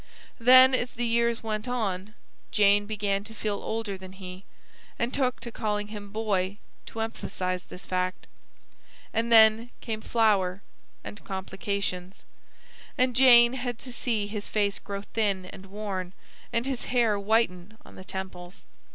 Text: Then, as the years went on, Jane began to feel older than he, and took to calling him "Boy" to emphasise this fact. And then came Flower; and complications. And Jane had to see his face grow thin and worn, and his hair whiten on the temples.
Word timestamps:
Then, 0.39 0.73
as 0.73 0.93
the 0.93 1.05
years 1.05 1.43
went 1.43 1.67
on, 1.67 2.15
Jane 2.49 2.87
began 2.87 3.23
to 3.25 3.35
feel 3.35 3.61
older 3.61 3.99
than 3.99 4.13
he, 4.13 4.45
and 4.97 5.13
took 5.13 5.39
to 5.41 5.51
calling 5.51 5.89
him 5.89 6.09
"Boy" 6.11 6.57
to 6.87 7.01
emphasise 7.01 7.61
this 7.61 7.85
fact. 7.85 8.25
And 9.13 9.31
then 9.31 9.69
came 9.79 10.01
Flower; 10.01 10.63
and 11.03 11.23
complications. 11.23 12.23
And 12.97 13.15
Jane 13.15 13.53
had 13.53 13.77
to 13.77 13.93
see 13.93 14.25
his 14.25 14.47
face 14.47 14.79
grow 14.79 15.03
thin 15.03 15.45
and 15.45 15.67
worn, 15.67 16.13
and 16.51 16.65
his 16.65 16.85
hair 16.85 17.19
whiten 17.19 17.77
on 17.85 17.93
the 17.93 18.03
temples. 18.03 18.65